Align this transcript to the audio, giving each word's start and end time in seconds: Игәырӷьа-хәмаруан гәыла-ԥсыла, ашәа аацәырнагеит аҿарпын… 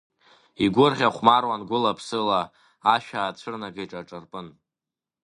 Игәырӷьа-хәмаруан 0.63 1.61
гәыла-ԥсыла, 1.69 2.41
ашәа 2.93 3.19
аацәырнагеит 3.21 3.91
аҿарпын… 3.99 4.47